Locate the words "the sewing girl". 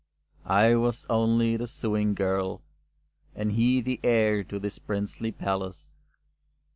1.57-2.63